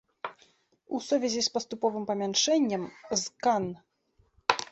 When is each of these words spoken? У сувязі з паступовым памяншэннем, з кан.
У 0.95 1.01
сувязі 1.07 1.41
з 1.47 1.51
паступовым 1.57 2.07
памяншэннем, 2.09 2.83
з 3.21 3.45
кан. 3.45 3.63